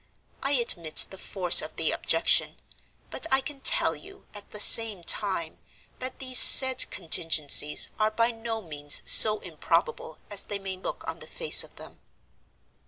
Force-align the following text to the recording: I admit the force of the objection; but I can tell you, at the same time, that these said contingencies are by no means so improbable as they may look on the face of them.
I 0.41 0.53
admit 0.53 1.05
the 1.11 1.17
force 1.19 1.61
of 1.61 1.75
the 1.75 1.91
objection; 1.91 2.55
but 3.11 3.27
I 3.31 3.39
can 3.39 3.59
tell 3.61 3.95
you, 3.95 4.25
at 4.33 4.49
the 4.49 4.59
same 4.59 5.03
time, 5.03 5.59
that 5.99 6.17
these 6.17 6.39
said 6.39 6.89
contingencies 6.89 7.89
are 7.99 8.09
by 8.09 8.31
no 8.31 8.63
means 8.63 9.03
so 9.05 9.37
improbable 9.41 10.17
as 10.31 10.41
they 10.41 10.57
may 10.57 10.75
look 10.75 11.07
on 11.07 11.19
the 11.19 11.27
face 11.27 11.63
of 11.63 11.75
them. 11.75 11.99